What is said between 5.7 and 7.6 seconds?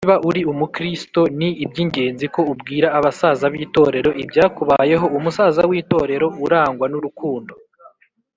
itorero urangwa n urukundo